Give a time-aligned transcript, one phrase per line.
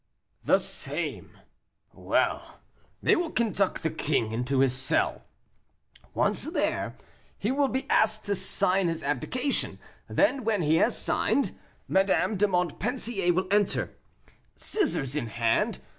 [0.43, 1.37] "The same."
[1.93, 2.59] "Well!
[3.03, 5.21] they will conduct the king into his cell;
[6.15, 6.97] once there,
[7.37, 9.77] he will be asked to sign his abdication,
[10.09, 11.55] then, when he has signed,
[11.87, 13.91] Madame de Montpensier will enter,
[14.55, 15.77] scissors in hand.